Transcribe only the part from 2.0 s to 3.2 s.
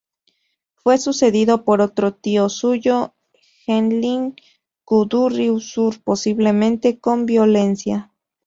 tío suyo,